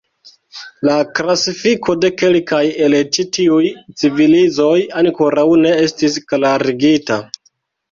[0.87, 3.69] La klasifiko de kelkaj el ĉi tiuj
[4.03, 4.73] civilizoj
[5.05, 7.23] ankoraŭ ne estis klarigita.